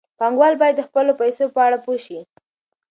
[0.19, 2.19] پانګوال باید د خپلو پیسو په اړه پوه شي.